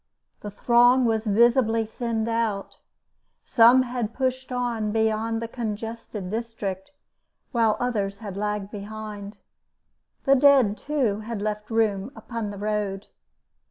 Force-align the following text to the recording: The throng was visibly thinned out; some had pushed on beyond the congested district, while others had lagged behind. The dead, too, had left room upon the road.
The 0.39 0.49
throng 0.49 1.05
was 1.05 1.27
visibly 1.27 1.85
thinned 1.85 2.27
out; 2.27 2.79
some 3.43 3.83
had 3.83 4.15
pushed 4.15 4.51
on 4.51 4.91
beyond 4.91 5.43
the 5.43 5.47
congested 5.47 6.31
district, 6.31 6.91
while 7.51 7.77
others 7.79 8.17
had 8.17 8.35
lagged 8.35 8.71
behind. 8.71 9.37
The 10.25 10.33
dead, 10.33 10.75
too, 10.75 11.19
had 11.19 11.39
left 11.39 11.69
room 11.69 12.11
upon 12.15 12.49
the 12.49 12.57
road. 12.57 13.09